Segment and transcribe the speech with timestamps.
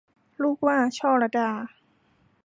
[0.41, 1.49] ลูกหว้า- ช่อลัดา